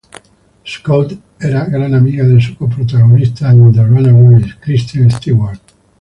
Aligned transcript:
Scout 0.67 1.11
es 1.39 1.69
gran 1.69 1.93
amiga 1.93 2.23
de 2.25 2.41
su 2.41 2.57
co-protagonista 2.57 3.51
en 3.51 3.71
"The 3.71 3.83
Runaways", 3.83 4.55
Kristen 4.59 5.11
Stewart. 5.11 5.61